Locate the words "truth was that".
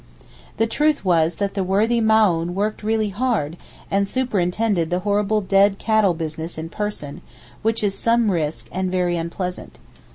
0.65-1.53